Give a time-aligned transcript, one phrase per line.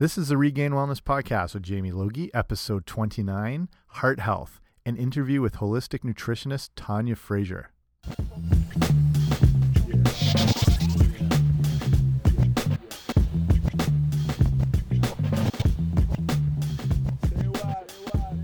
[0.00, 5.40] This is the Regained Wellness Podcast with Jamie Logie, episode 29 Heart Health, an interview
[5.40, 7.70] with holistic nutritionist Tanya Fraser.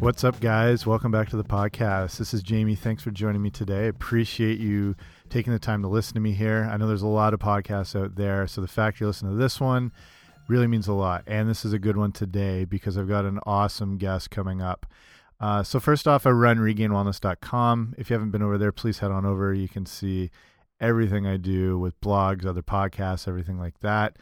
[0.00, 0.84] What's up, guys?
[0.84, 2.18] Welcome back to the podcast.
[2.18, 2.74] This is Jamie.
[2.74, 3.84] Thanks for joining me today.
[3.84, 4.96] I appreciate you
[5.30, 6.68] taking the time to listen to me here.
[6.68, 9.38] I know there's a lot of podcasts out there, so the fact you're listening to
[9.38, 9.92] this one
[10.48, 11.24] really means a lot.
[11.26, 14.86] And this is a good one today because I've got an awesome guest coming up.
[15.40, 17.94] Uh, so, first off, I run regainwellness.com.
[17.98, 19.52] If you haven't been over there, please head on over.
[19.52, 20.30] You can see
[20.80, 24.16] everything I do with blogs, other podcasts, everything like that.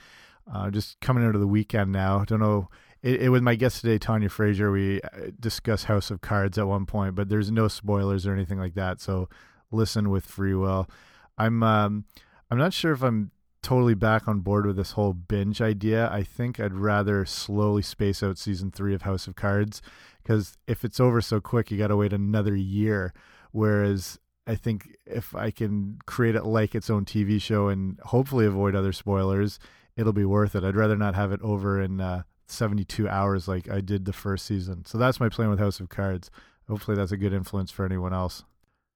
[0.53, 2.25] Uh, just coming of the weekend now.
[2.25, 2.69] Don't know.
[3.03, 6.69] It, it, with my guest today, Tanya Fraser, we uh, discussed House of Cards at
[6.69, 9.01] one point, but there's no spoilers or anything like that.
[9.01, 9.29] So
[9.71, 10.89] listen with free will.
[11.37, 12.05] I'm um,
[12.51, 13.31] I'm not sure if I'm
[13.63, 16.11] totally back on board with this whole binge idea.
[16.11, 19.81] I think I'd rather slowly space out season three of House of Cards
[20.23, 23.13] because if it's over so quick, you got to wait another year.
[23.53, 28.47] Whereas I think if I can create it like its own TV show and hopefully
[28.47, 29.59] avoid other spoilers,
[29.97, 30.65] it'll be worth it.
[30.65, 34.47] I'd rather not have it over in uh, 72 hours like I did the first
[34.47, 34.85] season.
[34.85, 36.31] So that's my plan with House of Cards.
[36.69, 38.45] Hopefully, that's a good influence for anyone else.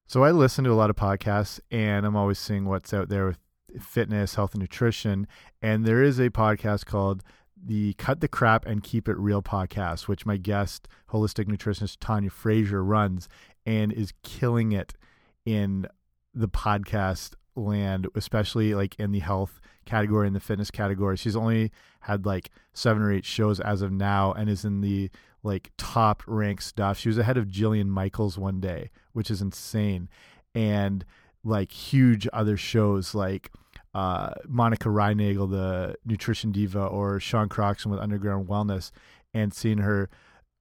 [0.09, 3.27] So I listen to a lot of podcasts and I'm always seeing what's out there
[3.27, 3.39] with
[3.81, 5.27] fitness, health, and nutrition.
[5.63, 7.23] And there is a podcast called
[7.63, 12.31] the Cut the Crap and Keep It Real podcast, which my guest, holistic nutritionist Tanya
[12.31, 13.29] Fraser, runs
[13.65, 14.95] and is killing it
[15.45, 15.87] in
[16.35, 21.17] the podcast land, especially like in the health category and the fitness category.
[21.17, 25.11] She's only had like seven or eight shows as of now and is in the
[25.43, 26.99] like top ranked stuff.
[26.99, 30.09] She was ahead of Jillian Michaels one day, which is insane.
[30.55, 31.05] And
[31.45, 33.51] like huge other shows like
[33.97, 38.91] uh, Monica Reinagel, the nutrition diva, or Sean Croxton with Underground Wellness,
[39.33, 40.11] and seeing her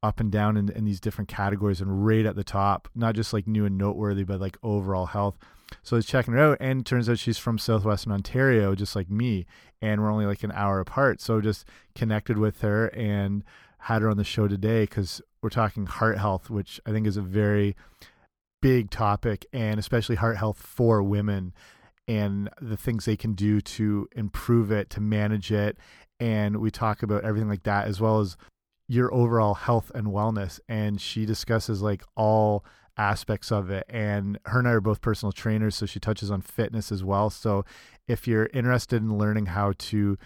[0.02, 3.34] up and down in, in these different categories and right at the top, not just
[3.34, 5.38] like new and noteworthy, but like overall health.
[5.84, 9.10] So I was checking her out, and turns out she's from southwestern Ontario, just like
[9.10, 9.46] me,
[9.82, 11.20] and we're only like an hour apart.
[11.20, 13.44] So just connected with her and
[13.80, 17.18] had her on the show today because we're talking heart health, which I think is
[17.18, 17.76] a very
[18.62, 21.54] big topic, and especially heart health for women
[22.08, 25.78] and the things they can do to improve it, to manage it.
[26.20, 28.38] And we talk about everything like that, as well as
[28.88, 30.60] your overall health and wellness.
[30.70, 32.64] And she discusses like all
[32.98, 33.86] aspects of it.
[33.90, 37.30] And her and I are both personal trainers, so she touches on fitness as well.
[37.30, 37.66] So
[38.08, 40.18] if you're interested in learning how to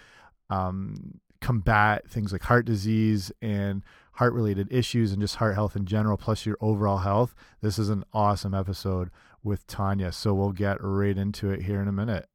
[0.50, 3.82] um, combat things like heart disease and
[4.14, 7.88] heart related issues and just heart health in general, plus your overall health, this is
[7.88, 9.10] an awesome episode
[9.42, 10.12] with Tanya.
[10.12, 12.26] So we'll get right into it here in a minute.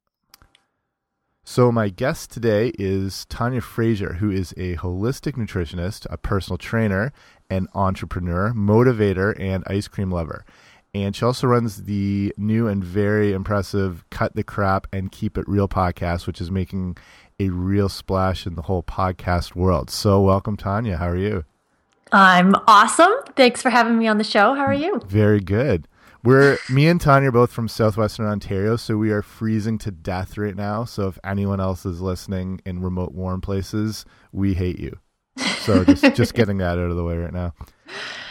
[1.48, 7.12] So, my guest today is Tanya Fraser, who is a holistic nutritionist, a personal trainer,
[7.48, 10.44] an entrepreneur, motivator, and ice cream lover.
[10.92, 15.48] And she also runs the new and very impressive Cut the Crap and Keep It
[15.48, 16.96] Real podcast, which is making
[17.38, 19.88] a real splash in the whole podcast world.
[19.88, 20.96] So, welcome, Tanya.
[20.96, 21.44] How are you?
[22.10, 23.12] I'm awesome.
[23.36, 24.54] Thanks for having me on the show.
[24.54, 25.00] How are you?
[25.06, 25.86] Very good.
[26.26, 30.36] We're me and Tanya are both from southwestern Ontario, so we are freezing to death
[30.36, 30.84] right now.
[30.84, 34.98] So if anyone else is listening in remote warm places, we hate you.
[35.60, 37.54] So just just getting that out of the way right now.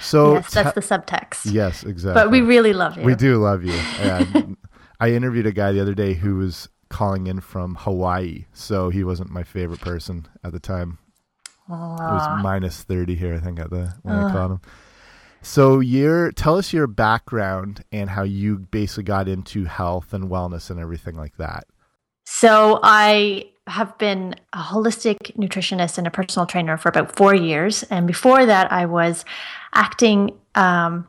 [0.02, 1.54] So yes, that's the subtext.
[1.54, 2.22] Yes, exactly.
[2.22, 3.04] But we really love you.
[3.04, 3.72] We do love you.
[3.72, 4.58] And
[5.00, 9.06] I interviewed a guy the other day who was calling in from Hawaii, so he
[9.06, 10.98] wasn't my favorite person at the time.
[11.70, 11.94] Aww.
[11.94, 14.16] It was minus 30 here, I think, at the when.
[14.16, 14.62] I called him.
[15.48, 20.72] So, your tell us your background and how you basically got into health and wellness
[20.72, 21.66] and everything like that.
[22.26, 27.84] So, I have been a holistic nutritionist and a personal trainer for about four years,
[27.84, 29.24] and before that, I was
[29.76, 31.08] acting um,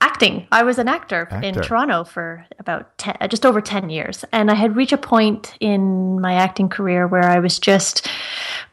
[0.00, 0.46] acting.
[0.52, 4.24] I was an actor, actor, in Toronto for about 10, uh, just over 10 years.
[4.32, 8.08] And I had reached a point in my acting career where I was just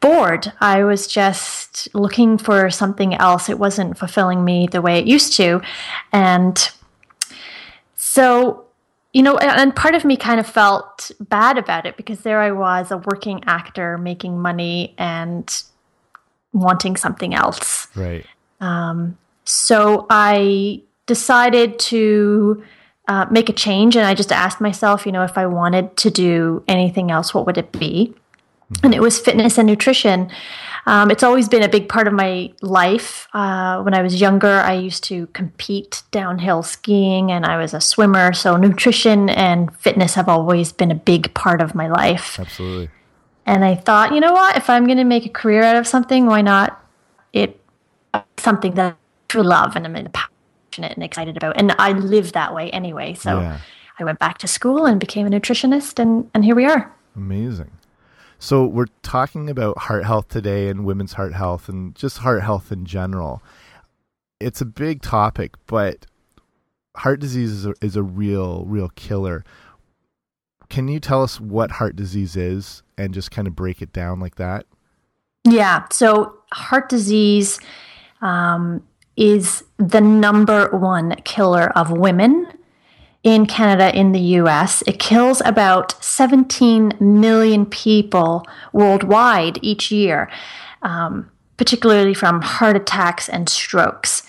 [0.00, 0.52] bored.
[0.60, 3.48] I was just looking for something else.
[3.48, 5.60] It wasn't fulfilling me the way it used to.
[6.12, 6.70] And
[7.96, 8.64] so,
[9.12, 12.52] you know, and part of me kind of felt bad about it because there I
[12.52, 15.50] was, a working actor making money and
[16.52, 17.88] wanting something else.
[17.96, 18.26] Right.
[18.60, 22.62] Um, so I decided to
[23.08, 26.10] uh, make a change and I just asked myself, you know, if I wanted to
[26.10, 28.14] do anything else, what would it be?
[28.72, 28.86] Mm-hmm.
[28.86, 30.30] And it was fitness and nutrition.
[30.86, 33.26] Um, it's always been a big part of my life.
[33.32, 37.80] Uh, when I was younger, I used to compete downhill skiing and I was a
[37.80, 38.32] swimmer.
[38.32, 42.38] So, nutrition and fitness have always been a big part of my life.
[42.38, 42.90] Absolutely.
[43.46, 44.56] And I thought, you know what?
[44.56, 46.82] If I'm going to make a career out of something, why not
[47.32, 47.60] it
[48.38, 48.96] something that I
[49.28, 49.96] truly love and I'm
[50.74, 51.56] passionate and excited about.
[51.56, 53.14] And I live that way anyway.
[53.14, 53.58] So yeah.
[53.98, 56.92] I went back to school and became a nutritionist, and, and here we are.
[57.14, 57.70] Amazing.
[58.38, 62.72] So we're talking about heart health today and women's heart health and just heart health
[62.72, 63.42] in general.
[64.40, 66.06] It's a big topic, but
[66.96, 69.44] heart disease is a, is a real, real killer.
[70.68, 74.18] Can you tell us what heart disease is and just kind of break it down
[74.18, 74.66] like that?
[75.44, 75.84] Yeah.
[75.90, 77.60] So heart disease
[78.20, 78.82] um,
[79.16, 82.46] is the number one killer of women
[83.22, 84.82] in Canada, in the US.
[84.86, 90.30] It kills about 17 million people worldwide each year,
[90.82, 94.22] um, particularly from heart attacks and strokes.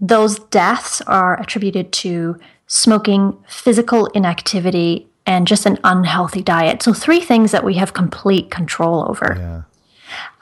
[0.00, 6.82] Those deaths are attributed to smoking, physical inactivity, and just an unhealthy diet.
[6.82, 9.36] So, three things that we have complete control over.
[9.38, 9.62] Yeah.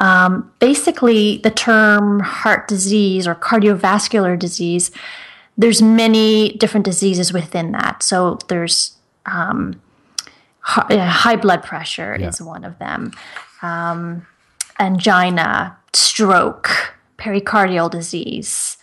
[0.00, 4.90] Um, basically, the term heart disease or cardiovascular disease,
[5.56, 8.02] there's many different diseases within that.
[8.02, 9.80] So there's um,
[10.60, 12.28] high blood pressure yeah.
[12.28, 13.12] is one of them,
[13.62, 14.26] um,
[14.78, 18.76] angina, stroke, pericardial disease.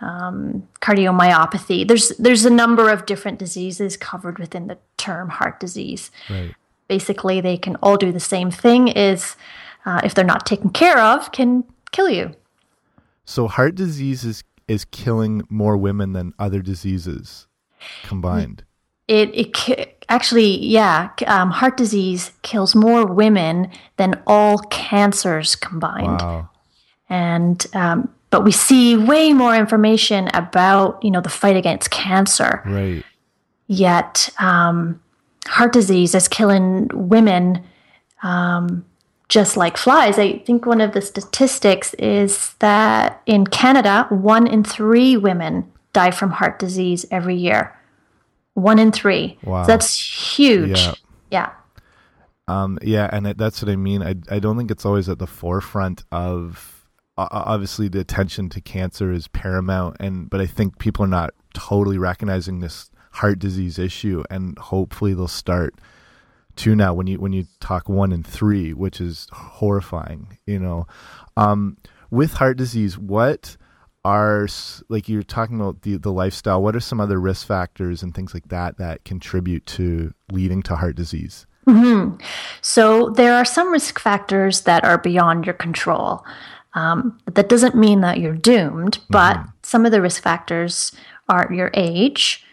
[0.00, 1.86] Um, cardiomyopathy.
[1.86, 6.10] There's there's a number of different diseases covered within the term heart disease.
[6.28, 6.52] Right.
[6.88, 9.36] Basically, they can all do the same thing: is
[9.84, 12.34] uh, if they're not taken care of, can kill you.
[13.24, 17.46] So heart disease is, is killing more women than other diseases
[18.04, 18.64] combined.
[19.08, 26.20] It, it actually, yeah, um, heart disease kills more women than all cancers combined.
[26.20, 26.48] Wow.
[27.08, 32.62] And um, but we see way more information about you know the fight against cancer.
[32.64, 33.04] Right.
[33.66, 35.00] Yet um,
[35.46, 37.62] heart disease is killing women
[38.22, 38.84] um,
[39.32, 40.18] just like flies.
[40.18, 46.10] I think one of the statistics is that in Canada, one in three women die
[46.10, 47.74] from heart disease every year.
[48.52, 49.38] One in three.
[49.42, 49.62] Wow.
[49.62, 50.78] So that's huge.
[50.78, 50.94] Yeah.
[51.30, 51.50] Yeah.
[52.46, 54.02] Um, yeah, and it, that's what I mean.
[54.02, 56.84] I I don't think it's always at the forefront of
[57.16, 61.30] uh, obviously the attention to cancer is paramount, and but I think people are not
[61.54, 65.74] totally recognizing this heart disease issue, and hopefully they'll start
[66.56, 70.38] to now when you when you talk one and three, which is horrifying.
[70.46, 70.86] You know,
[71.36, 71.76] um,
[72.10, 73.56] with heart disease, what
[74.04, 74.48] are
[74.88, 76.62] like you're talking about the the lifestyle?
[76.62, 80.76] What are some other risk factors and things like that that contribute to leading to
[80.76, 81.46] heart disease?
[81.66, 82.20] Mm-hmm.
[82.60, 86.24] So there are some risk factors that are beyond your control.
[86.74, 89.50] Um, that doesn't mean that you're doomed, but mm-hmm.
[89.62, 90.92] some of the risk factors
[91.28, 92.44] are your age,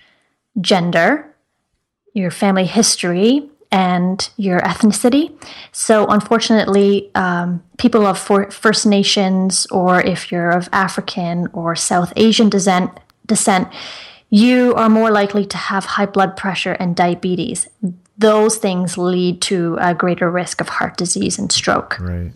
[0.62, 1.36] gender,
[2.14, 5.32] your family history, and your ethnicity.
[5.72, 12.12] So, unfortunately, um, people of for- First Nations, or if you're of African or South
[12.16, 12.92] Asian descent,
[13.28, 13.68] descent,
[14.32, 17.68] you are more likely to have high blood pressure and diabetes.
[18.18, 22.00] Those things lead to a greater risk of heart disease and stroke.
[22.00, 22.32] Right.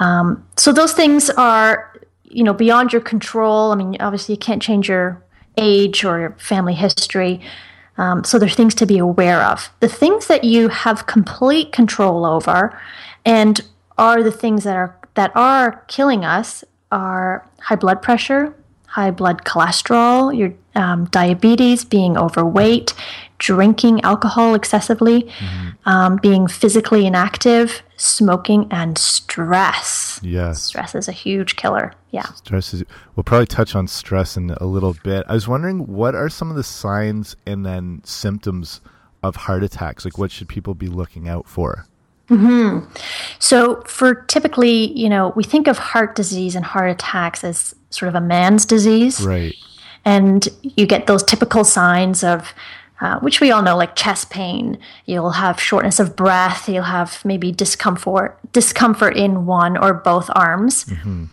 [0.00, 1.92] Um, so those things are,
[2.24, 3.72] you know, beyond your control.
[3.72, 5.22] I mean, obviously, you can't change your
[5.56, 7.40] age or your family history.
[7.98, 9.70] Um, so there's things to be aware of.
[9.80, 12.78] The things that you have complete control over,
[13.24, 13.60] and
[13.98, 18.54] are the things that are that are killing us are high blood pressure,
[18.86, 22.94] high blood cholesterol, your um, diabetes, being overweight,
[23.38, 25.68] drinking alcohol excessively, mm-hmm.
[25.88, 30.20] um, being physically inactive, smoking, and stress.
[30.22, 30.62] Yes.
[30.62, 31.92] Stress is a huge killer.
[32.10, 32.26] Yeah.
[32.34, 35.24] Stress is, we'll probably touch on stress in a little bit.
[35.28, 38.80] I was wondering what are some of the signs and then symptoms
[39.22, 40.04] of heart attacks?
[40.04, 41.86] Like, what should people be looking out for?
[42.28, 42.80] hmm
[43.38, 48.08] So, for typically, you know, we think of heart disease and heart attacks as sort
[48.08, 49.20] of a man's disease.
[49.20, 49.54] Right.
[50.04, 52.52] And you get those typical signs of
[53.00, 54.78] uh, which we all know, like chest pain.
[55.06, 56.68] You'll have shortness of breath.
[56.68, 60.84] You'll have maybe discomfort, discomfort in one or both arms.
[60.84, 61.24] Mm-hmm.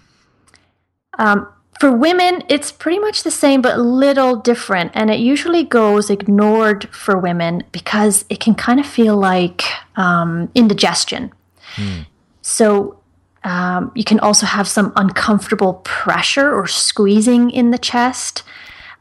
[1.17, 1.47] Um,
[1.79, 4.91] for women, it's pretty much the same, but a little different.
[4.93, 9.63] And it usually goes ignored for women because it can kind of feel like
[9.97, 11.33] um, indigestion.
[11.75, 12.05] Mm.
[12.41, 12.99] So
[13.43, 18.43] um, you can also have some uncomfortable pressure or squeezing in the chest.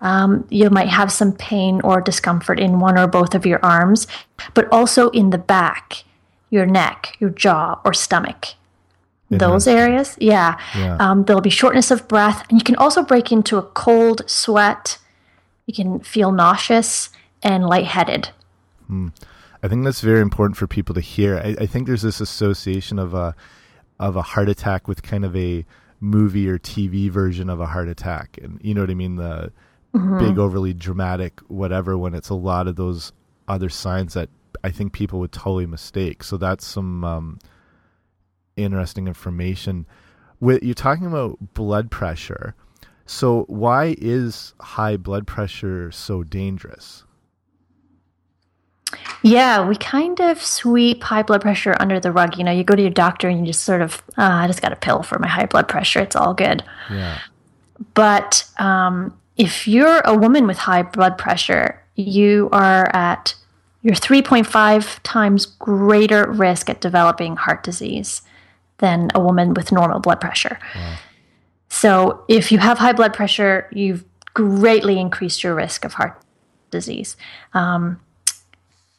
[0.04, 4.06] Um, you might have some pain or discomfort in one or both of your arms,
[4.52, 6.04] but also in the back,
[6.50, 8.54] your neck, your jaw, or stomach.
[9.30, 10.58] Those areas, yeah.
[10.76, 10.96] yeah.
[11.00, 14.98] Um, there'll be shortness of breath, and you can also break into a cold sweat.
[15.66, 17.10] You can feel nauseous
[17.42, 18.30] and lightheaded.
[18.86, 19.08] Hmm.
[19.62, 21.38] I think that's very important for people to hear.
[21.38, 23.34] I, I think there's this association of a
[23.98, 25.64] of a heart attack with kind of a
[26.00, 29.52] movie or TV version of a heart attack, and you know what I mean the
[29.94, 30.18] mm-hmm.
[30.18, 33.12] big overly dramatic whatever when it's a lot of those
[33.48, 34.28] other signs that
[34.62, 36.24] I think people would totally mistake.
[36.24, 37.38] So that's some um,
[38.56, 39.86] interesting information.
[40.40, 42.54] With you're talking about blood pressure.
[43.06, 47.04] So why is high blood pressure so dangerous?
[49.22, 52.38] Yeah, we kind of sweep high blood pressure under the rug.
[52.38, 54.62] You know, you go to your doctor and you just sort of, oh, I just
[54.62, 56.00] got a pill for my high blood pressure.
[56.00, 56.62] It's all good.
[56.90, 57.18] Yeah.
[57.94, 63.34] But um, if you're a woman with high blood pressure, you are at
[63.82, 68.22] you're 3.5 times greater risk at developing heart disease
[68.78, 70.58] than a woman with normal blood pressure.
[70.74, 70.96] Wow.
[71.68, 76.20] So, if you have high blood pressure, you've greatly increased your risk of heart
[76.70, 77.16] disease.
[77.52, 78.00] Um,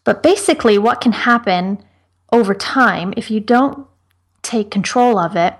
[0.03, 1.83] but basically, what can happen
[2.31, 3.87] over time if you don't
[4.45, 5.53] take control of it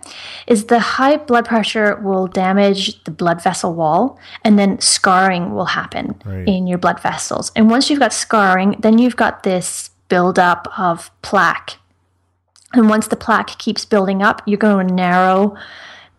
[0.48, 5.66] is the high blood pressure will damage the blood vessel wall and then scarring will
[5.66, 6.48] happen right.
[6.48, 7.52] in your blood vessels.
[7.56, 11.78] And once you've got scarring, then you've got this buildup of plaque.
[12.74, 15.56] And once the plaque keeps building up, you're going to narrow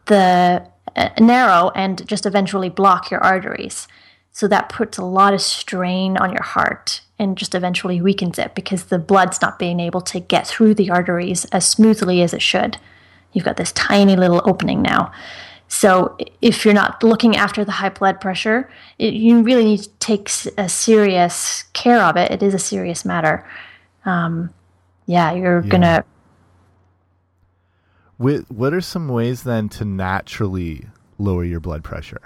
[0.06, 3.86] the uh, narrow and just eventually block your arteries.
[4.36, 8.54] So that puts a lot of strain on your heart and just eventually weakens it
[8.54, 12.42] because the blood's not being able to get through the arteries as smoothly as it
[12.42, 12.76] should.
[13.32, 15.10] You've got this tiny little opening now.
[15.68, 19.90] So if you're not looking after the high blood pressure, it, you really need to
[20.00, 20.28] take
[20.58, 22.30] a serious care of it.
[22.30, 23.42] It is a serious matter.
[24.04, 24.52] Um,
[25.06, 25.70] yeah, you're yeah.
[25.70, 26.04] gonna.
[28.18, 32.20] What are some ways then to naturally lower your blood pressure?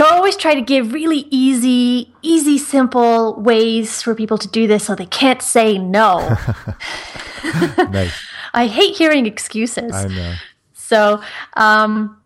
[0.00, 4.66] So I always try to give really easy, easy, simple ways for people to do
[4.66, 6.20] this so they can't say no.
[7.90, 8.14] nice.
[8.54, 9.92] I hate hearing excuses.
[9.92, 10.36] I know.
[10.72, 11.20] So,
[11.54, 12.18] um,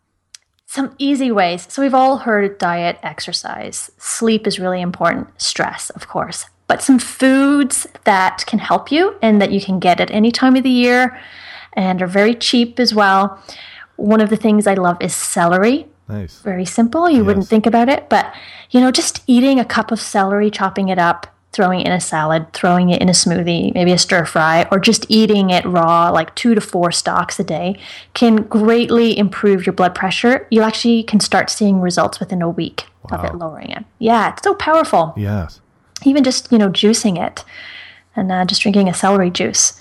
[0.66, 1.66] some easy ways.
[1.68, 6.46] So we've all heard diet, exercise, sleep is really important, stress, of course.
[6.68, 10.54] But some foods that can help you and that you can get at any time
[10.54, 11.20] of the year
[11.72, 13.42] and are very cheap as well.
[13.96, 15.88] One of the things I love is celery.
[16.08, 16.40] Nice.
[16.40, 17.08] Very simple.
[17.08, 17.26] You yes.
[17.26, 18.34] wouldn't think about it, but
[18.70, 22.00] you know, just eating a cup of celery, chopping it up, throwing it in a
[22.00, 26.10] salad, throwing it in a smoothie, maybe a stir fry, or just eating it raw,
[26.10, 27.78] like two to four stalks a day,
[28.12, 30.46] can greatly improve your blood pressure.
[30.50, 33.18] You actually can start seeing results within a week wow.
[33.18, 33.84] of it lowering it.
[33.98, 35.14] Yeah, it's so powerful.
[35.16, 35.60] Yes.
[36.04, 37.44] Even just, you know, juicing it
[38.16, 39.80] and uh, just drinking a celery juice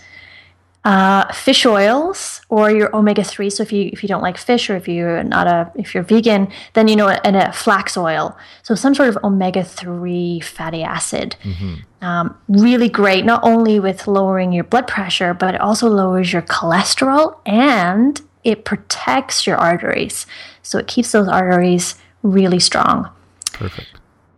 [0.86, 3.50] uh, fish oils or your omega three.
[3.50, 6.04] So if you if you don't like fish or if you're not a if you're
[6.04, 8.38] vegan, then you know and a flax oil.
[8.63, 11.36] So some sort of omega three fatty acid.
[11.44, 11.75] Mm-hmm.
[12.06, 16.42] Um, really great, not only with lowering your blood pressure, but it also lowers your
[16.42, 20.25] cholesterol and it protects your arteries.
[20.63, 23.10] So it keeps those arteries really strong.
[23.54, 23.88] Perfect.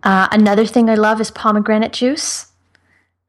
[0.03, 2.51] Uh, another thing I love is pomegranate juice.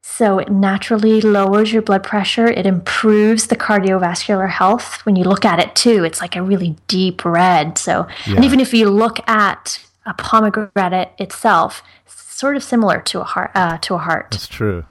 [0.09, 2.47] So it naturally lowers your blood pressure.
[2.47, 5.05] It improves the cardiovascular health.
[5.05, 7.77] When you look at it too, it's like a really deep red.
[7.77, 8.37] So, yeah.
[8.37, 13.51] and even if you look at a pomegranate itself, sort of similar to a heart.
[13.53, 14.31] Uh, to a heart.
[14.31, 14.85] That's true.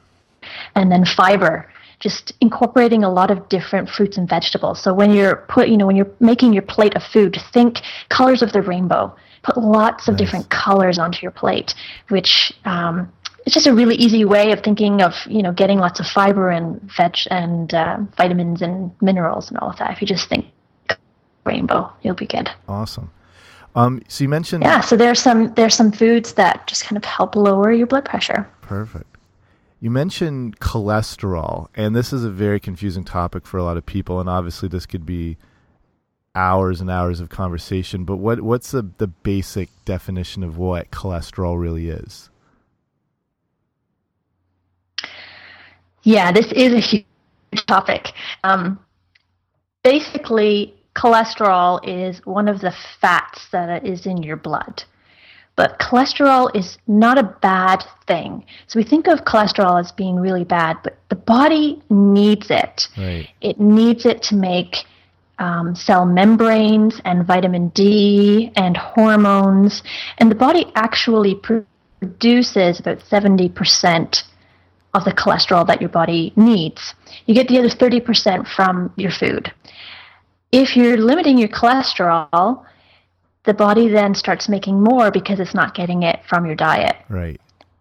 [0.76, 1.68] And then fiber,
[1.99, 4.80] just incorporating a lot of different fruits and vegetables.
[4.80, 7.80] So when you're put, you know, when you're making your plate of food, think
[8.11, 9.16] colors of the rainbow.
[9.42, 10.18] Put lots of nice.
[10.20, 11.75] different colors onto your plate,
[12.08, 13.12] which um,
[13.46, 16.50] it's just a really easy way of thinking of you know getting lots of fiber
[16.50, 19.92] and veg and uh, vitamins and minerals and all of that.
[19.92, 20.46] If you just think
[21.44, 22.50] rainbow, you'll be good.
[22.68, 23.10] Awesome.
[23.76, 24.80] Um, so you mentioned yeah.
[24.80, 28.48] So there's some there's some foods that just kind of help lower your blood pressure.
[28.62, 29.16] Perfect.
[29.78, 34.18] You mentioned cholesterol, and this is a very confusing topic for a lot of people,
[34.18, 35.36] and obviously this could be
[36.34, 38.04] hours and hours of conversation.
[38.04, 42.28] But what what's the the basic definition of what cholesterol really is?
[46.06, 47.04] Yeah, this is a huge
[47.66, 48.12] topic.
[48.44, 48.78] Um,
[49.82, 54.84] basically, cholesterol is one of the fats that is in your blood.
[55.56, 58.44] But cholesterol is not a bad thing.
[58.68, 62.86] So we think of cholesterol as being really bad, but the body needs it.
[62.96, 63.28] Right.
[63.40, 64.84] It needs it to make
[65.40, 69.82] um, cell membranes and vitamin D and hormones.
[70.18, 74.22] And the body actually produces about 70%
[74.96, 76.94] of the cholesterol that your body needs.
[77.26, 79.52] You get the other 30% from your food.
[80.52, 82.64] If you're limiting your cholesterol,
[83.44, 86.96] the body then starts making more because it's not getting it from your diet.
[87.08, 87.40] Right.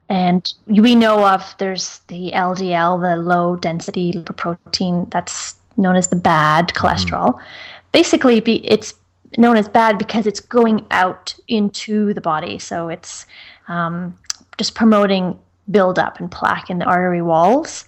[0.10, 6.16] And we know of there's the LDL, the low density lipoprotein, that's known as the
[6.16, 7.34] bad cholesterol.
[7.34, 7.42] Mm.
[7.92, 8.94] Basically, it's
[9.38, 12.60] known as bad because it's going out into the body.
[12.60, 13.26] So it's
[13.68, 14.18] um,
[14.58, 17.86] just promoting buildup and plaque in the artery walls.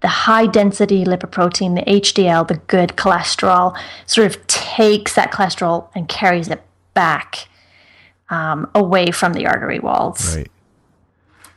[0.00, 6.08] The high density lipoprotein, the HDL, the good cholesterol, sort of takes that cholesterol and
[6.08, 6.62] carries it
[6.94, 7.48] back
[8.28, 10.36] um, away from the artery walls.
[10.36, 10.50] Right.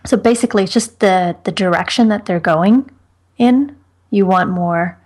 [0.05, 2.89] So basically, it's just the the direction that they're going
[3.37, 3.75] in.
[4.09, 4.97] You want more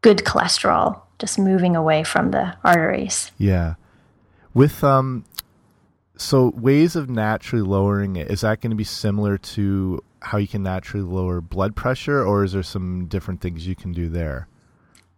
[0.00, 3.30] good cholesterol just moving away from the arteries.
[3.38, 3.74] Yeah.
[4.54, 5.24] With um
[6.22, 10.48] so ways of naturally lowering it is that going to be similar to how you
[10.48, 14.48] can naturally lower blood pressure or is there some different things you can do there?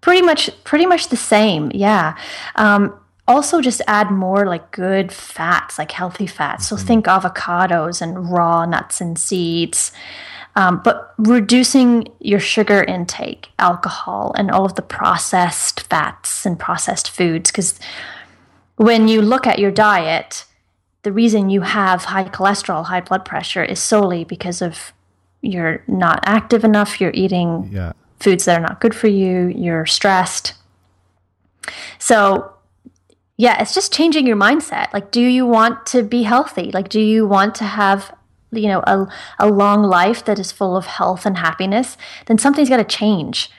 [0.00, 1.70] Pretty much pretty much the same.
[1.74, 2.16] Yeah.
[2.56, 6.68] Um also just add more like good fats, like healthy fats.
[6.68, 6.86] So mm-hmm.
[6.86, 9.92] think avocados and raw nuts and seeds.
[10.56, 17.10] Um, but reducing your sugar intake, alcohol, and all of the processed fats and processed
[17.10, 17.50] foods.
[17.50, 17.80] Because
[18.76, 20.44] when you look at your diet,
[21.04, 24.92] the reason you have high cholesterol, high blood pressure is solely because of
[25.42, 27.92] you're not active enough, you're eating yeah.
[28.18, 30.54] foods that are not good for you, you're stressed.
[31.98, 32.50] So
[33.36, 34.92] yeah, it's just changing your mindset.
[34.92, 36.70] Like, do you want to be healthy?
[36.72, 38.14] Like, do you want to have,
[38.52, 39.06] you know, a,
[39.38, 41.96] a long life that is full of health and happiness?
[42.26, 43.50] Then something's got to change.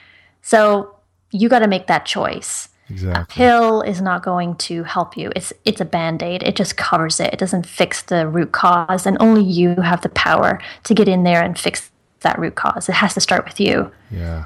[0.42, 0.96] So
[1.30, 2.70] you got to make that choice.
[2.88, 3.44] Exactly.
[3.44, 5.32] A pill is not going to help you.
[5.34, 6.42] It's it's a band-aid.
[6.42, 7.32] It just covers it.
[7.32, 11.24] It doesn't fix the root cause and only you have the power to get in
[11.24, 11.90] there and fix
[12.20, 12.88] that root cause.
[12.88, 13.90] It has to start with you.
[14.10, 14.44] Yeah.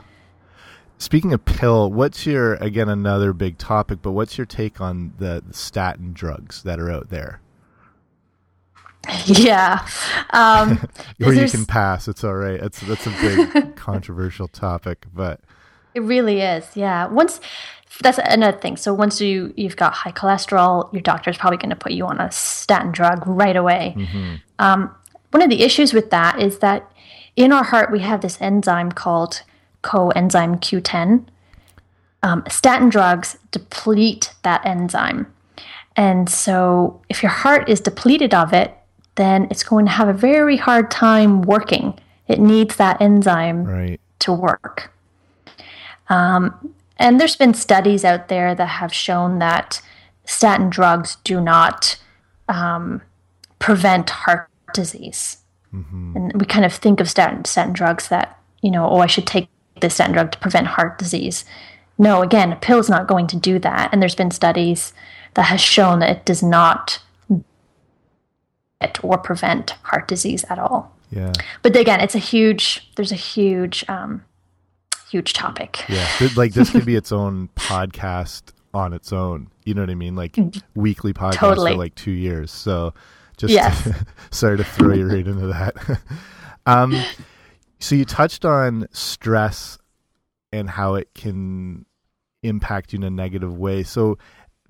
[0.97, 4.01] Speaking of pill, what's your again another big topic?
[4.03, 7.41] But what's your take on the, the statin drugs that are out there?
[9.25, 9.87] Yeah,
[10.31, 10.79] um,
[11.25, 12.07] or you can pass.
[12.07, 12.61] It's all right.
[12.61, 15.41] It's that's a big controversial topic, but
[15.95, 16.67] it really is.
[16.77, 17.07] Yeah.
[17.07, 17.41] Once
[18.03, 18.77] that's another thing.
[18.77, 22.07] So once you you've got high cholesterol, your doctor is probably going to put you
[22.07, 23.95] on a statin drug right away.
[23.97, 24.35] Mm-hmm.
[24.59, 24.95] Um,
[25.31, 26.91] one of the issues with that is that
[27.37, 29.43] in our heart we have this enzyme called
[29.83, 31.27] coenzyme Q10.
[32.23, 35.33] Um, statin drugs deplete that enzyme.
[35.97, 38.77] And so, if your heart is depleted of it,
[39.17, 41.99] then it's going to have a very hard time working.
[42.29, 44.01] It needs that enzyme right.
[44.21, 44.93] to work.
[46.09, 49.83] Um, and there's been studies out there that have shown that
[50.25, 51.99] statin drugs do not
[52.49, 53.03] um,
[53.59, 55.39] prevent heart disease.
[55.75, 56.17] Mm-hmm.
[56.17, 59.27] And we kind of think of statin, statin drugs that, you know, oh, I should
[59.27, 59.49] take
[59.81, 61.45] this statin drug to prevent heart disease.
[61.99, 63.91] No, again, a pill is not going to do that.
[63.93, 64.93] And there's been studies
[65.35, 67.01] that has shown that it does not
[69.03, 70.97] or prevent heart disease at all.
[71.11, 71.33] Yeah.
[71.63, 72.89] But again, it's a huge.
[72.97, 74.25] There's a huge, um,
[75.11, 75.85] huge topic.
[75.89, 76.09] Yeah.
[76.37, 79.51] Like this could be its own podcast on its own.
[79.65, 80.15] You know what I mean?
[80.17, 80.63] Like mm.
[80.75, 81.73] weekly podcast totally.
[81.73, 82.51] for like two years.
[82.51, 82.95] So
[83.37, 83.89] just yes.
[84.31, 85.75] sorry to throw you right into that.
[86.67, 87.03] um,
[87.79, 89.79] so you touched on stress
[90.53, 91.87] and how it can
[92.43, 93.83] impact you in a negative way.
[93.83, 94.19] So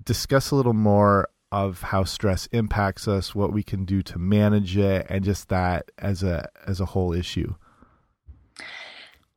[0.03, 4.77] discuss a little more of how stress impacts us, what we can do to manage
[4.77, 7.53] it, and just that as a as a whole issue.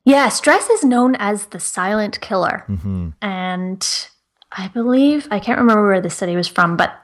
[0.05, 3.11] Yeah, stress is known as the silent killer, mm-hmm.
[3.23, 4.09] and
[4.53, 6.95] I believe I can't remember where the study was from, but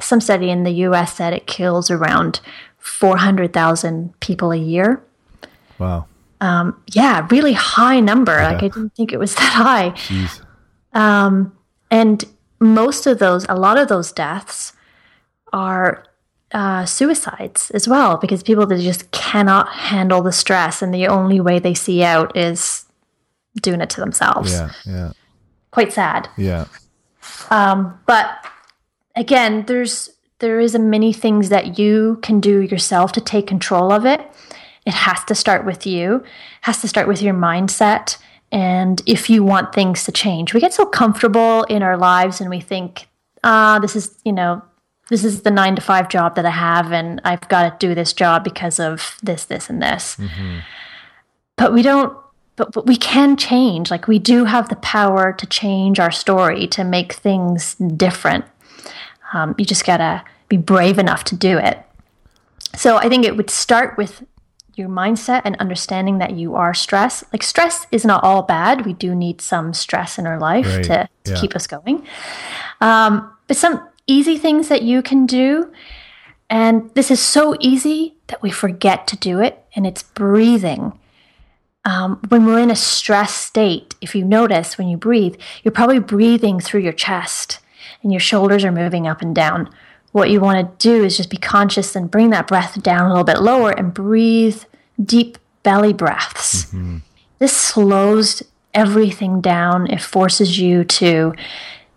[0.00, 1.14] some study in the U.S.
[1.14, 2.40] said it kills around
[2.78, 5.02] four hundred thousand people a year.
[5.78, 6.06] Wow.
[6.40, 8.32] Um, yeah, really high number.
[8.32, 8.52] Yeah.
[8.52, 9.90] Like I didn't think it was that high.
[9.90, 10.42] Jeez.
[10.92, 11.56] Um,
[11.90, 12.24] and
[12.58, 14.72] most of those, a lot of those deaths
[15.52, 16.04] are
[16.52, 21.40] uh, suicides as well because people that just cannot handle the stress and the only
[21.40, 22.86] way they see out is
[23.62, 24.52] doing it to themselves.
[24.52, 25.12] Yeah, yeah.
[25.70, 26.28] Quite sad.
[26.36, 26.66] Yeah.
[27.50, 28.44] Um, but
[29.14, 30.10] again, there's
[30.40, 34.20] there is a many things that you can do yourself to take control of it.
[34.86, 36.24] It has to start with you,
[36.62, 38.16] has to start with your mindset.
[38.50, 42.50] And if you want things to change, we get so comfortable in our lives and
[42.50, 43.06] we think,
[43.44, 44.62] ah, this is, you know,
[45.10, 47.94] this is the nine to five job that I have, and I've got to do
[47.94, 50.16] this job because of this, this, and this.
[50.16, 50.60] Mm-hmm.
[51.56, 52.16] But we don't,
[52.56, 53.90] but, but we can change.
[53.90, 58.46] Like, we do have the power to change our story, to make things different.
[59.32, 61.78] Um, you just got to be brave enough to do it.
[62.74, 64.24] So I think it would start with
[64.76, 67.24] your mindset and understanding that you are stressed.
[67.32, 68.86] Like stress is not all bad.
[68.86, 70.84] We do need some stress in our life right.
[70.84, 71.40] to, to yeah.
[71.40, 72.06] keep us going.
[72.80, 75.72] Um, but some easy things that you can do,
[76.48, 80.98] and this is so easy that we forget to do it, and it's breathing.
[81.84, 85.98] Um, when we're in a stress state, if you notice when you breathe, you're probably
[85.98, 87.58] breathing through your chest
[88.02, 89.70] and your shoulders are moving up and down.
[90.12, 93.08] What you want to do is just be conscious and bring that breath down a
[93.08, 94.62] little bit lower and breathe
[95.02, 96.66] deep belly breaths.
[96.66, 96.98] Mm-hmm.
[97.38, 98.42] This slows
[98.74, 99.86] everything down.
[99.86, 101.34] It forces you to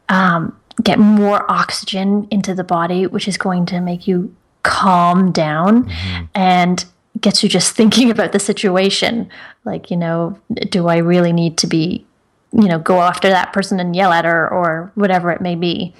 [0.08, 5.86] um, get more oxygen into the body, which is going to make you calm down
[5.86, 6.25] mm-hmm.
[6.33, 6.86] and
[7.19, 9.29] gets you just thinking about the situation.
[9.65, 12.05] Like, you know, do I really need to be,
[12.51, 15.93] you know, go after that person and yell at her or whatever it may be?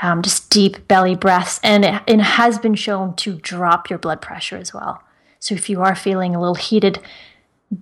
[0.00, 1.60] Um, just deep belly breaths.
[1.62, 5.02] And it, it has been shown to drop your blood pressure as well.
[5.38, 6.98] So if you are feeling a little heated,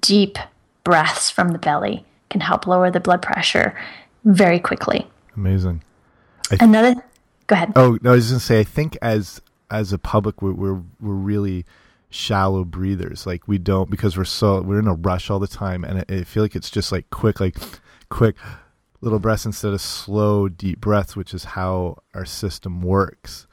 [0.01, 0.39] deep
[0.83, 3.79] breaths from the belly can help lower the blood pressure
[4.25, 5.07] very quickly.
[5.37, 5.83] Amazing.
[6.51, 6.95] Th- Another,
[7.47, 7.73] go ahead.
[7.77, 10.83] Oh no, I was going to say, I think as as a public, we're, we're
[11.01, 11.65] we're really
[12.11, 13.27] shallow breathers.
[13.27, 16.05] Like we don't because we're so we're in a rush all the time, and I,
[16.09, 17.57] I feel like it's just like quick, like
[18.09, 18.37] quick
[19.01, 23.47] little breaths instead of slow, deep breaths, which is how our system works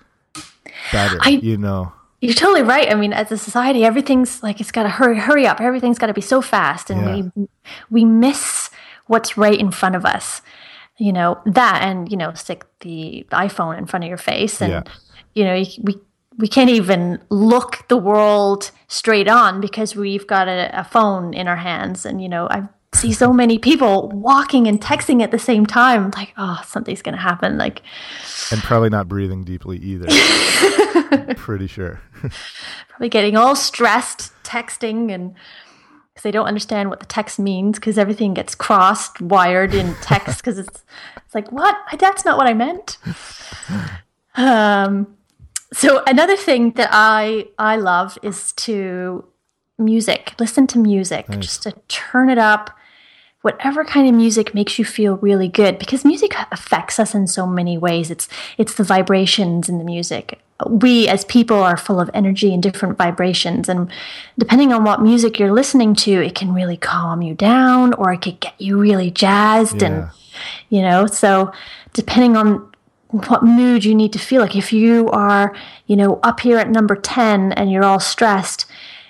[0.91, 1.19] better.
[1.21, 1.93] I, you know.
[2.19, 2.91] You're totally right.
[2.91, 5.61] I mean, as a society, everything's like it's got to hurry, hurry up.
[5.61, 7.31] Everything's got to be so fast, and yeah.
[7.35, 7.47] we
[7.91, 8.71] we miss
[9.05, 10.41] what's right in front of us.
[10.99, 14.71] You know that, and you know, stick the iPhone in front of your face, and
[14.71, 14.83] yeah.
[15.35, 15.99] you know, we
[16.37, 21.47] we can't even look the world straight on because we've got a, a phone in
[21.47, 25.39] our hands, and you know, I see so many people walking and texting at the
[25.39, 26.11] same time.
[26.15, 27.57] Like, oh, something's gonna happen.
[27.57, 27.81] Like,
[28.51, 30.07] and probably not breathing deeply either.
[31.35, 32.01] pretty sure.
[32.89, 35.35] probably getting all stressed, texting, and
[36.17, 40.39] because they don't understand what the text means because everything gets crossed, wired in text
[40.39, 40.83] because it's
[41.23, 42.97] it's like what that's not what I meant.
[44.33, 45.15] Um,
[45.73, 49.25] so another thing that I I love is to
[49.77, 51.39] music, listen to music, nice.
[51.39, 52.75] just to turn it up
[53.47, 57.47] whatever kind of music makes you feel really good because music affects us in so
[57.47, 62.09] many ways it's it's the vibrations in the music we as people are full of
[62.13, 63.89] energy and different vibrations and
[64.37, 68.21] depending on what music you're listening to it can really calm you down or it
[68.21, 69.87] could get you really jazzed yeah.
[69.87, 70.09] and
[70.67, 71.49] you know so
[71.93, 72.69] depending on
[73.11, 75.55] what mood you need to feel like if you are
[75.85, 78.65] you know up here at number 10 and you're all stressed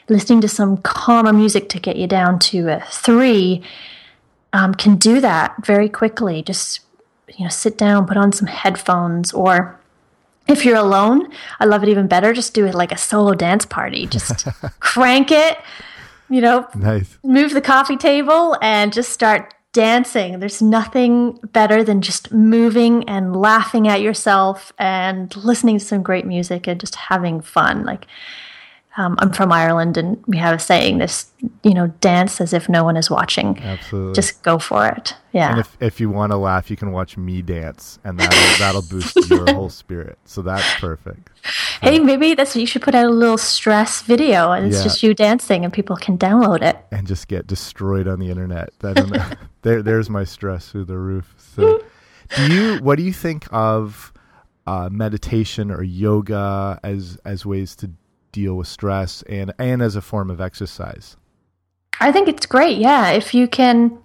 [0.09, 3.63] listening to some calmer music to get you down to a 3
[4.53, 6.41] um, can do that very quickly.
[6.41, 6.81] Just
[7.35, 9.79] you know, sit down, put on some headphones, or
[10.47, 11.29] if you're alone,
[11.59, 12.33] I love it even better.
[12.33, 14.07] Just do it like a solo dance party.
[14.07, 14.47] Just
[14.79, 15.57] crank it,
[16.29, 17.17] you know, nice.
[17.23, 20.39] move the coffee table, and just start dancing.
[20.39, 26.25] There's nothing better than just moving and laughing at yourself and listening to some great
[26.25, 27.85] music and just having fun.
[27.85, 28.07] Like
[28.97, 31.31] um, I'm from Ireland, and we have a saying: "This,
[31.63, 33.59] you know, dance as if no one is watching.
[33.59, 35.51] Absolutely, just go for it." Yeah.
[35.51, 38.81] And if if you want to laugh, you can watch me dance, and that'll that'll
[38.81, 40.17] boost your whole spirit.
[40.25, 41.29] So that's perfect.
[41.79, 44.83] Hey, maybe that's you should put out a little stress video, and it's yeah.
[44.83, 48.69] just you dancing, and people can download it and just get destroyed on the internet.
[48.79, 51.35] That there, there's my stress through the roof.
[51.37, 51.83] So,
[52.35, 52.77] do you?
[52.79, 54.11] What do you think of?
[54.65, 57.89] Uh, meditation or yoga as as ways to
[58.37, 61.17] deal with stress and and as a form of exercise?
[61.99, 62.77] I think it's great.
[62.77, 63.97] Yeah, if you can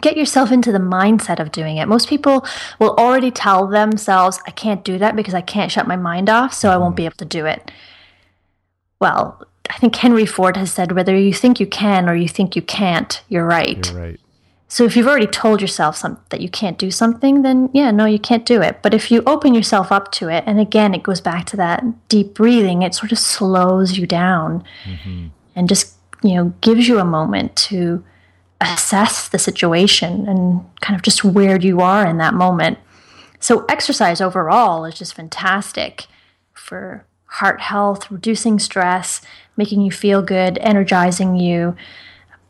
[0.00, 1.86] get yourself into the mindset of doing it.
[1.86, 2.46] Most people
[2.78, 6.54] will already tell themselves, I can't do that because I can't shut my mind off,
[6.54, 6.74] so mm-hmm.
[6.74, 7.70] I won't be able to do it.
[9.00, 12.56] Well, I think Henry Ford has said whether you think you can or you think
[12.56, 13.86] you can't, you're right.
[13.86, 14.20] You're right.
[14.72, 18.06] So if you've already told yourself some, that you can't do something, then yeah, no,
[18.06, 18.80] you can't do it.
[18.80, 21.84] But if you open yourself up to it, and again, it goes back to that
[22.08, 25.26] deep breathing, it sort of slows you down mm-hmm.
[25.54, 28.02] and just, you know, gives you a moment to
[28.62, 32.78] assess the situation and kind of just where you are in that moment.
[33.40, 36.06] So exercise overall is just fantastic
[36.54, 39.20] for heart health, reducing stress,
[39.54, 41.76] making you feel good, energizing you,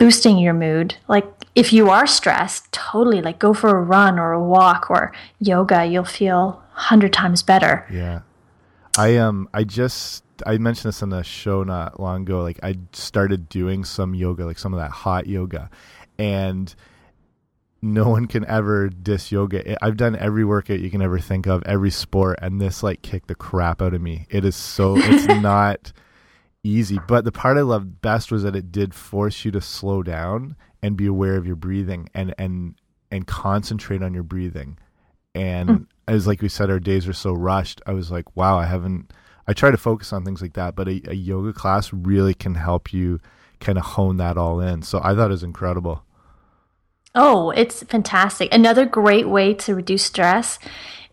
[0.03, 0.97] boosting your mood.
[1.07, 5.13] Like if you are stressed, totally like go for a run or a walk or
[5.39, 7.87] yoga, you'll feel a hundred times better.
[7.89, 8.23] Yeah.
[8.99, 12.43] I um I just I mentioned this on the show not long ago.
[12.43, 15.71] Like I started doing some yoga, like some of that hot yoga.
[16.19, 16.75] And
[17.81, 19.77] no one can ever diss yoga.
[19.85, 23.29] I've done every workout you can ever think of, every sport, and this like kicked
[23.29, 24.27] the crap out of me.
[24.31, 25.93] It is so it's not
[26.65, 26.99] easy.
[27.07, 30.57] But the part I loved best was that it did force you to slow down
[30.83, 32.75] and be aware of your breathing and and
[33.11, 34.79] and concentrate on your breathing.
[35.35, 35.87] And mm.
[36.09, 37.81] as like we said, our days are so rushed.
[37.87, 39.13] I was like, wow, I haven't
[39.47, 42.55] I try to focus on things like that, but a, a yoga class really can
[42.55, 43.21] help you
[43.61, 44.83] kind of hone that all in.
[44.83, 46.05] So I thought it was incredible.
[47.15, 48.53] Oh, it's fantastic.
[48.53, 50.59] Another great way to reduce stress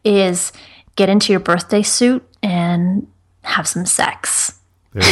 [0.04, 0.54] is
[0.96, 3.08] get into your birthday suit and
[3.44, 4.59] have some sex.
[4.94, 5.04] There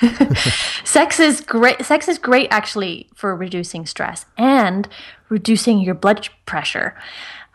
[0.00, 0.34] you go.
[0.84, 1.84] sex is great.
[1.84, 4.88] Sex is great actually for reducing stress and
[5.28, 6.96] reducing your blood pressure.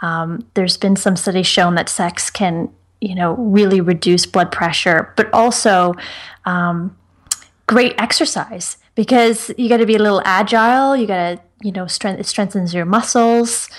[0.01, 2.69] Um, there's been some studies shown that sex can,
[3.01, 5.93] you know, really reduce blood pressure, but also
[6.45, 6.95] um,
[7.67, 10.95] great exercise because you got to be a little agile.
[10.95, 13.69] You got to, you know, strength, it strengthens your muscles.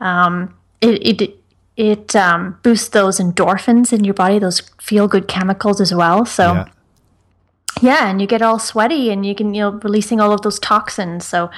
[0.00, 1.36] Um, it it
[1.76, 6.24] it um, boosts those endorphins in your body, those feel good chemicals as well.
[6.26, 6.54] So.
[6.54, 6.68] Yeah.
[7.80, 8.10] Yeah.
[8.10, 11.26] and you get all sweaty, and you can you know releasing all of those toxins.
[11.26, 11.50] So,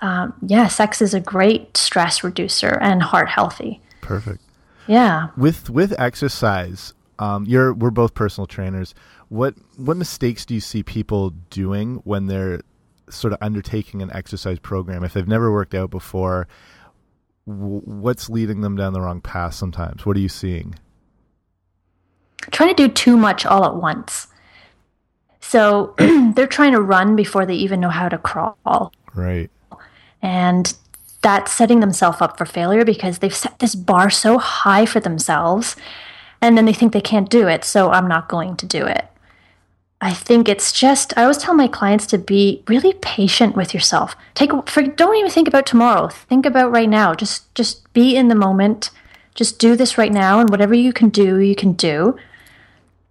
[0.00, 3.80] um, yeah, sex is a great stress reducer and heart healthy.
[4.00, 4.40] Perfect.
[4.86, 5.28] Yeah.
[5.36, 8.94] With with exercise, um, you're we're both personal trainers.
[9.28, 12.62] What what mistakes do you see people doing when they're
[13.10, 16.46] sort of undertaking an exercise program if they've never worked out before?
[17.48, 20.04] what's leading them down the wrong path sometimes?
[20.04, 20.74] What are you seeing?
[22.50, 24.28] Trying to do too much all at once.
[25.40, 25.94] So
[26.34, 28.92] they're trying to run before they even know how to crawl.
[29.14, 29.50] Right.
[30.22, 30.74] And
[31.22, 35.76] that's setting themselves up for failure because they've set this bar so high for themselves
[36.40, 39.08] and then they think they can't do it, so I'm not going to do it.
[40.00, 44.14] I think it's just I always tell my clients to be really patient with yourself.
[44.34, 46.06] Take for, don't even think about tomorrow.
[46.06, 47.14] Think about right now.
[47.14, 48.90] Just just be in the moment.
[49.34, 52.16] Just do this right now and whatever you can do, you can do.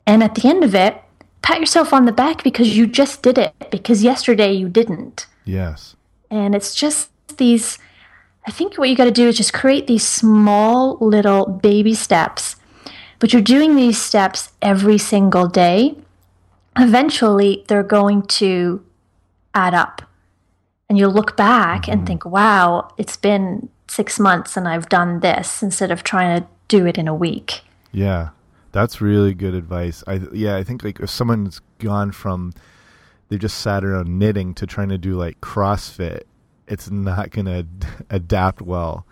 [0.06, 1.02] And at the end of it,
[1.48, 5.28] pat yourself on the back because you just did it because yesterday you didn't.
[5.46, 5.96] Yes.
[6.30, 7.80] And it's just these
[8.46, 12.58] I think what you got to do is just create these small little baby steps.
[13.20, 15.96] But you're doing these steps every single day
[16.78, 18.84] eventually they're going to
[19.56, 20.04] add up.
[20.90, 21.92] And you'll look back mm-hmm.
[21.92, 26.48] and think, wow, it's been six months and I've done this instead of trying to
[26.68, 27.62] do it in a week.
[27.92, 28.30] Yeah.
[28.78, 30.04] That's really good advice.
[30.06, 32.54] I yeah, I think like if someone's gone from
[33.30, 36.24] they've just sat around knitting to trying to do like CrossFit,
[36.68, 37.66] it's not going to
[38.10, 39.06] adapt well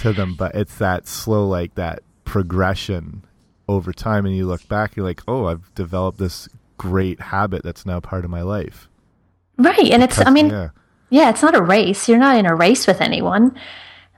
[0.00, 3.24] to them, but it's that slow like that progression
[3.66, 7.84] over time and you look back you're like, "Oh, I've developed this great habit that's
[7.84, 8.88] now part of my life.
[9.58, 9.90] Right.
[9.90, 10.68] And it's, I mean, yeah.
[11.10, 12.08] yeah, it's not a race.
[12.08, 13.58] You're not in a race with anyone.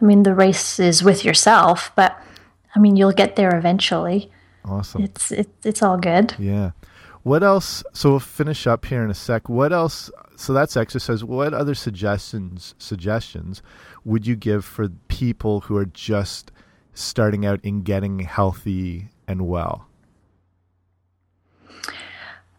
[0.00, 2.16] I mean, the race is with yourself, but
[2.74, 4.30] I mean, you'll get there eventually.
[4.70, 5.02] Awesome.
[5.02, 6.34] It's, it, it's all good.
[6.38, 6.70] Yeah.
[7.22, 7.82] What else?
[7.92, 9.48] So we'll finish up here in a sec.
[9.48, 10.10] What else?
[10.36, 11.22] So that's exercise.
[11.22, 13.62] What other suggestions suggestions
[14.04, 16.50] would you give for people who are just
[16.94, 19.86] starting out in getting healthy and well?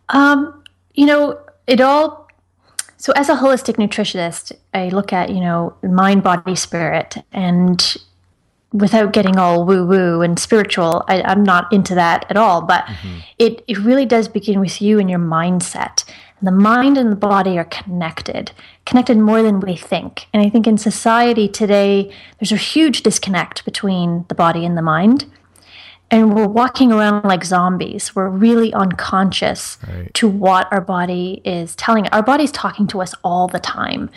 [0.09, 2.27] Um, you know, it all.
[2.97, 7.97] So, as a holistic nutritionist, I look at you know mind, body, spirit, and
[8.73, 12.61] without getting all woo woo and spiritual, I, am not into that at all.
[12.61, 13.19] But mm-hmm.
[13.37, 16.05] it it really does begin with you and your mindset.
[16.39, 18.51] And the mind and the body are connected,
[18.85, 20.27] connected more than we think.
[20.33, 24.81] And I think in society today, there's a huge disconnect between the body and the
[24.81, 25.25] mind
[26.11, 28.13] and we're walking around like zombies.
[28.13, 30.13] We're really unconscious right.
[30.15, 32.07] to what our body is telling.
[32.09, 34.09] Our body's talking to us all the time.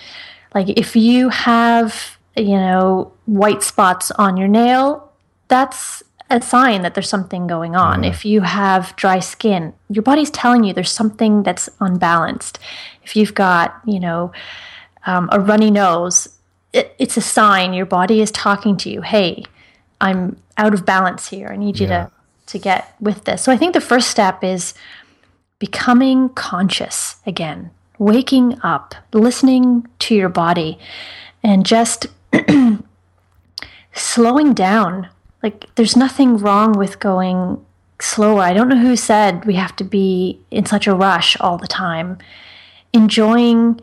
[0.54, 5.12] Like if you have, you know, white spots on your nail,
[5.48, 8.02] that's a sign that there's something going on.
[8.02, 8.10] Yeah.
[8.10, 12.58] If you have dry skin, your body's telling you there's something that's unbalanced.
[13.02, 14.32] If you've got, you know,
[15.06, 16.28] um, a runny nose,
[16.72, 19.02] it, it's a sign your body is talking to you.
[19.02, 19.44] Hey,
[20.00, 21.48] I'm out of balance here.
[21.48, 22.06] I need you yeah.
[22.06, 22.10] to
[22.46, 23.42] to get with this.
[23.42, 24.74] So I think the first step is
[25.58, 30.78] becoming conscious again, waking up, listening to your body
[31.42, 32.06] and just
[33.92, 35.08] slowing down.
[35.42, 37.64] Like there's nothing wrong with going
[38.00, 38.40] slower.
[38.40, 41.66] I don't know who said we have to be in such a rush all the
[41.66, 42.18] time.
[42.92, 43.80] Enjoying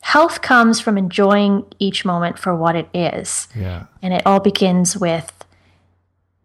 [0.00, 3.48] health comes from enjoying each moment for what it is.
[3.54, 3.86] Yeah.
[4.02, 5.32] And it all begins with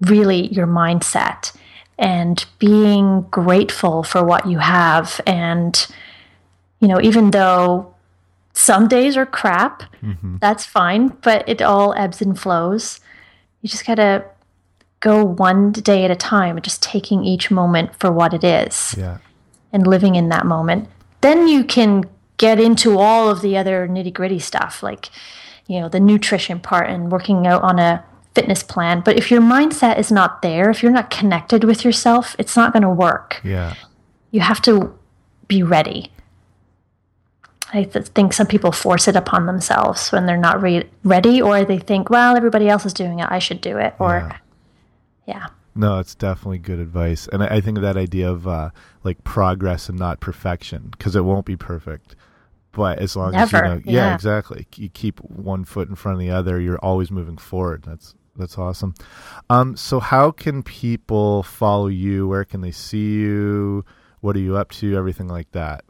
[0.02, 1.56] really your mindset
[1.98, 5.22] and being grateful for what you have.
[5.26, 5.88] And,
[6.80, 7.93] you know, even though
[8.54, 10.38] some days are crap, mm-hmm.
[10.40, 13.00] that's fine, but it all ebbs and flows.
[13.62, 14.26] You just got to
[15.00, 19.18] go one day at a time, just taking each moment for what it is yeah.
[19.74, 20.88] and living in that moment.
[21.22, 22.06] Then you can
[22.38, 25.10] get into all of the other nitty gritty stuff, like,
[25.68, 29.02] you know, the nutrition part and working out on a fitness plan.
[29.04, 32.72] But if your mindset is not there, if you're not connected with yourself, it's not
[32.72, 33.42] going to work.
[33.44, 33.76] Yeah.
[34.32, 34.98] You have to
[35.48, 36.13] be ready.
[37.74, 41.66] I th- think some people force it upon themselves when they're not re- ready, or
[41.66, 43.96] they think, well, everybody else is doing it, I should do it.
[44.00, 44.38] Or, yeah.
[45.28, 45.48] yeah.
[45.76, 47.28] No, it's definitely good advice.
[47.28, 48.70] And I, I think of that idea of uh,
[49.04, 52.16] like progress and not perfection because it won't be perfect.
[52.74, 53.58] But as long Never.
[53.58, 54.08] as you know, yeah.
[54.08, 54.16] Yeah.
[54.16, 54.68] exactly.
[54.76, 57.84] You keep one foot in front of the other, you're always moving forward.
[57.84, 58.96] That's that's awesome.
[59.50, 62.28] Um, so how can people follow you?
[62.28, 63.86] Where can they see you?
[64.22, 64.98] What are you up to?
[64.98, 65.86] Everything like that.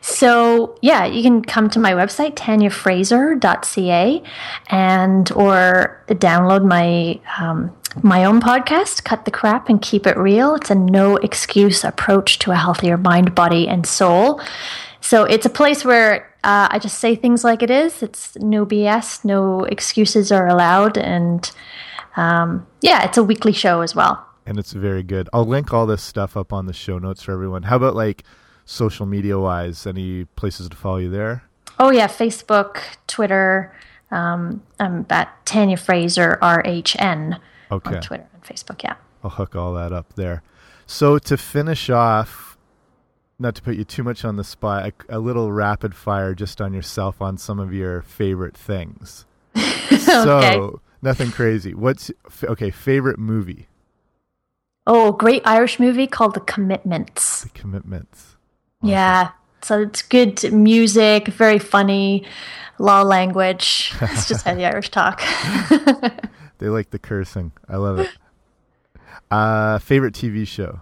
[0.00, 4.22] So yeah, you can come to my website tanyafraser.ca
[4.68, 10.54] and or download my um, my own podcast, Cut the Crap and Keep It Real.
[10.54, 14.40] It's a no excuse approach to a healthier mind, body, and soul.
[15.00, 18.02] So it's a place where uh, I just say things like it is.
[18.02, 21.50] It's no BS, no excuses are allowed, and
[22.16, 24.24] um, yeah, it's a weekly show as well.
[24.46, 25.28] And it's very good.
[25.32, 27.64] I'll link all this stuff up on the show notes for everyone.
[27.64, 28.24] How about like
[28.68, 29.86] social media wise?
[29.86, 31.42] Any places to follow you there?
[31.78, 33.74] Oh yeah, Facebook, Twitter.
[34.10, 37.96] Um, I'm at Tanya Fraser RHN Okay.
[37.96, 38.82] on Twitter and Facebook.
[38.82, 38.94] Yeah.
[39.24, 40.42] I'll hook all that up there.
[40.86, 42.56] So to finish off,
[43.38, 46.60] not to put you too much on the spot, a, a little rapid fire just
[46.60, 49.24] on yourself on some of your favorite things.
[49.98, 51.74] So nothing crazy.
[51.74, 52.10] What's
[52.42, 52.70] okay?
[52.70, 53.68] Favorite movie?
[54.86, 57.42] Oh, great Irish movie called The Commitments.
[57.42, 58.27] The Commitments.
[58.82, 59.30] Yeah.
[59.62, 62.24] So it's good music, very funny,
[62.78, 63.92] law language.
[64.00, 65.20] It's just how the Irish talk.
[66.58, 67.52] They like the cursing.
[67.68, 68.10] I love it.
[69.30, 70.80] Uh, favorite TV show?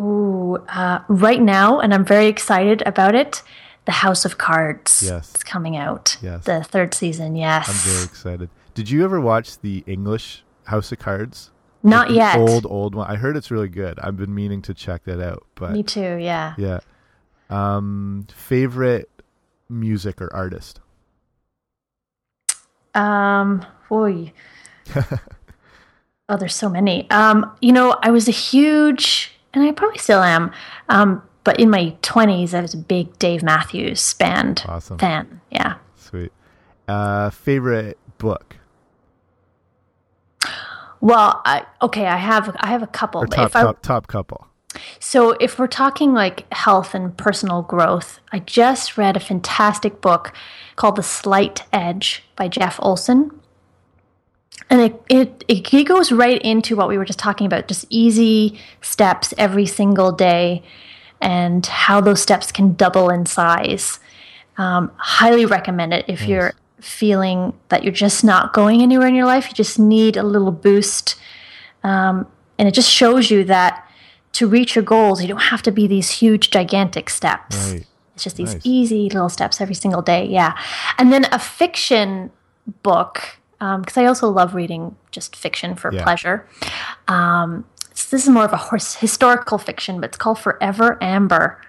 [0.00, 3.42] Ooh, uh, right now, and I'm very excited about it.
[3.84, 5.02] The House of Cards.
[5.04, 5.34] Yes.
[5.34, 6.16] It's coming out.
[6.20, 6.44] Yes.
[6.44, 7.34] The third season.
[7.36, 7.68] Yes.
[7.68, 8.50] I'm very excited.
[8.74, 11.50] Did you ever watch the English House of Cards?
[11.82, 12.36] Not yet.
[12.38, 13.08] Old old one.
[13.10, 13.98] I heard it's really good.
[14.00, 16.16] I've been meaning to check that out, but Me too.
[16.16, 16.54] Yeah.
[16.58, 16.80] Yeah.
[17.50, 19.08] Um, favorite
[19.68, 20.80] music or artist?
[22.94, 24.32] Um, boy.
[26.28, 27.08] oh, there's so many.
[27.10, 30.52] Um, you know, I was a huge, and I probably still am.
[30.88, 34.98] Um, but in my 20s, I was a big Dave Matthews Band Awesome.
[34.98, 35.40] fan.
[35.50, 35.76] Yeah.
[35.96, 36.32] Sweet.
[36.86, 38.56] Uh, favorite book
[41.00, 43.22] Well, I, okay, I have I have a couple.
[43.22, 44.46] or top if I, top top couple?
[45.00, 50.32] So, if we're talking like health and personal growth, I just read a fantastic book
[50.76, 53.30] called The Slight Edge by Jeff Olson.
[54.70, 58.60] And it, it, it goes right into what we were just talking about just easy
[58.82, 60.62] steps every single day
[61.20, 63.98] and how those steps can double in size.
[64.58, 69.26] Um, highly recommend it if you're feeling that you're just not going anywhere in your
[69.26, 69.48] life.
[69.48, 71.16] You just need a little boost.
[71.82, 72.26] Um,
[72.58, 73.84] and it just shows you that
[74.32, 77.72] to reach your goals, you don't have to be these huge, gigantic steps.
[77.72, 77.86] Right.
[78.14, 78.62] It's just these Nice.
[78.64, 80.26] easy little steps every single day.
[80.26, 80.56] Yeah.
[80.98, 82.30] And then a fiction
[82.82, 86.02] book, because I also love reading just fiction for Yeah.
[86.02, 86.46] pleasure.
[87.08, 87.64] Um,
[87.94, 91.60] so this is more of a hors- historical fiction, but it's called Forever Amber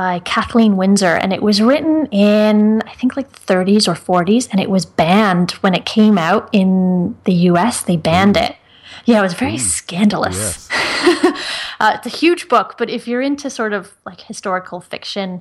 [0.00, 1.16] by Kathleen Winsor.
[1.16, 4.48] And it was written in, I think, like the 30s or 40s.
[4.50, 7.82] And it was banned when it came out in the US.
[7.82, 8.56] They banned it.
[9.04, 10.68] Yeah, it was very scandalous.
[10.70, 11.36] Yes.
[11.80, 15.40] Uh, it's a huge book, but if you're into sort of like historical fiction,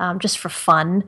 [0.00, 1.04] um, just for fun,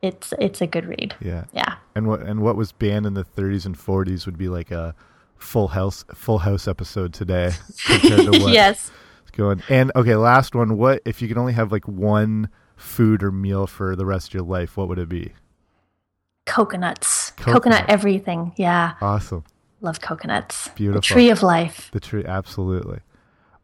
[0.00, 1.16] it's it's a good read.
[1.20, 1.46] Yeah.
[1.52, 1.74] Yeah.
[1.96, 4.94] And what and what was banned in the 30s and 40s would be like a
[5.38, 7.50] full house full house episode today
[7.84, 8.92] compared to what yes.
[9.36, 9.62] Going.
[9.68, 10.76] And okay, last one.
[10.76, 14.34] What if you could only have like one food or meal for the rest of
[14.34, 14.76] your life?
[14.76, 15.32] What would it be?
[16.46, 17.32] Coconuts.
[17.32, 17.54] Coconut.
[17.54, 18.52] Coconut everything.
[18.56, 18.94] Yeah.
[19.00, 19.44] Awesome.
[19.80, 20.68] Love coconuts.
[20.68, 21.00] Beautiful.
[21.00, 21.90] The tree of life.
[21.92, 23.00] The tree, absolutely.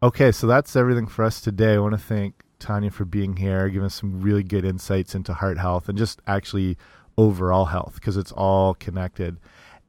[0.01, 1.73] Okay, so that's everything for us today.
[1.75, 5.33] I want to thank Tanya for being here, giving us some really good insights into
[5.33, 6.77] heart health and just actually
[7.17, 9.37] overall health because it's all connected.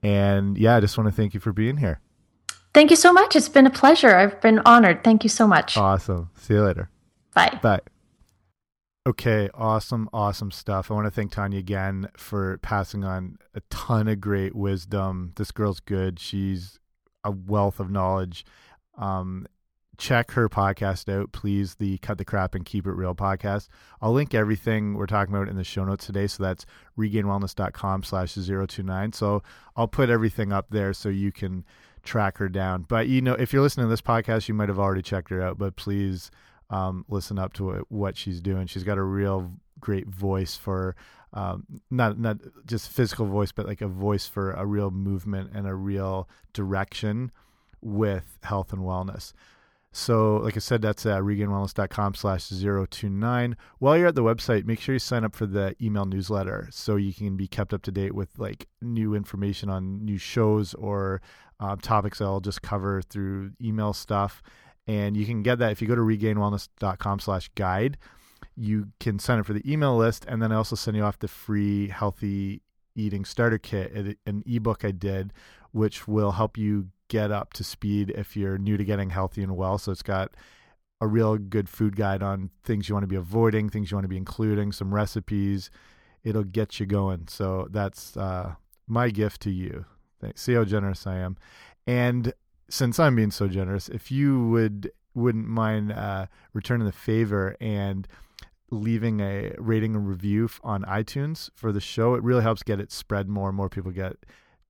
[0.03, 2.01] And yeah, I just want to thank you for being here.
[2.75, 3.37] Thank you so much.
[3.37, 4.15] It's been a pleasure.
[4.15, 5.05] I've been honored.
[5.05, 5.77] Thank you so much.
[5.77, 6.31] Awesome.
[6.35, 6.91] See you later.
[7.33, 7.59] Bye.
[7.63, 7.81] Bye.
[9.07, 10.91] Okay, awesome, awesome stuff.
[10.91, 15.33] I want to thank Tanya again for passing on a ton of great wisdom.
[15.37, 16.19] This girl's good.
[16.19, 16.81] She's
[17.23, 18.47] a wealth of knowledge.
[18.97, 19.47] Um,
[19.99, 21.75] check her podcast out, please.
[21.75, 23.69] The Cut the Crap and Keep It Real podcast.
[24.01, 26.27] I'll link everything we're talking about in the show notes today.
[26.27, 26.65] So that's
[26.99, 29.13] regainedwellness.com slash 029.
[29.13, 29.43] So
[29.77, 31.65] I'll put everything up there so you can
[32.05, 32.87] track her down.
[32.89, 35.43] But, you know, if you're listening to this podcast, you might have already checked her
[35.43, 36.31] out, but please
[36.71, 38.67] um, listen up to what, she's doing.
[38.67, 40.97] She's got a real great voice for
[41.33, 45.67] um, not not just physical voice, but like a voice for a real movement and
[45.67, 47.33] a real direction
[47.83, 49.33] with health and wellness.
[49.97, 53.57] So, like I said, that's at regainedwellness.com slash 029.
[53.79, 56.97] While you're at the website, make sure you sign up for the email newsletter so
[56.97, 61.23] you can be kept up to date with like new information on new shows or
[61.61, 64.43] um, topics I'll just cover through email stuff.
[64.87, 67.97] And you can get that if you go to regainedwellness.com slash guide.
[68.57, 71.19] You can sign up for the email list, and then I also send you off
[71.19, 72.63] the free healthy
[72.95, 75.33] eating starter kit, an ebook I did,
[75.73, 79.57] which will help you get up to speed if you're new to getting healthy and
[79.57, 79.79] well.
[79.79, 80.37] So it's got
[81.01, 84.05] a real good food guide on things you want to be avoiding, things you want
[84.05, 85.71] to be including, some recipes.
[86.23, 87.29] It'll get you going.
[87.29, 88.55] So that's uh,
[88.87, 89.85] my gift to you.
[90.25, 90.41] Thanks.
[90.41, 91.37] See how generous I am.
[91.87, 92.33] And
[92.71, 98.09] since I'm being so generous, if you would wouldn't mind uh, returning the favor and
[98.71, 102.91] leaving a rating and review on iTunes for the show, it really helps get it
[102.91, 103.53] spread more.
[103.53, 104.17] More people get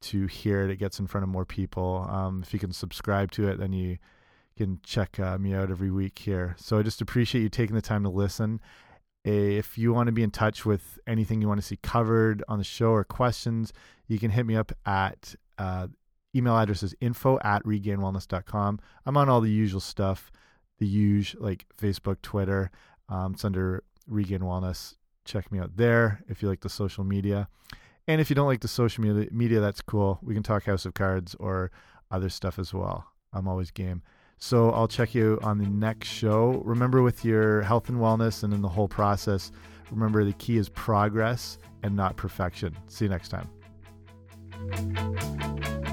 [0.03, 0.71] to hear it.
[0.71, 2.07] It gets in front of more people.
[2.11, 3.99] Um, if you can subscribe to it, then you
[4.57, 6.57] can check uh, me out every week here.
[6.59, 8.61] So I just appreciate you taking the time to listen.
[9.25, 12.59] If you want to be in touch with anything you want to see covered on
[12.59, 13.73] the show or questions,
[14.07, 15.89] you can hit me up at uh,
[16.35, 18.81] email address is info at regainedwellness.com.
[19.07, 20.31] I'm on all the usual stuff,
[20.79, 22.71] the usual like Facebook, Twitter.
[23.09, 24.95] Um, it's under Regained Wellness.
[25.25, 27.49] Check me out there if you like the social media.
[28.07, 30.19] And if you don't like the social media, media, that's cool.
[30.23, 31.71] We can talk House of Cards or
[32.11, 33.07] other stuff as well.
[33.33, 34.03] I'm always game.
[34.39, 36.63] So I'll check you on the next show.
[36.65, 39.53] Remember, with your health and wellness and in the whole process,
[39.91, 42.77] remember the key is progress and not perfection.
[42.89, 43.49] See you next time.
[44.73, 45.84] えっ?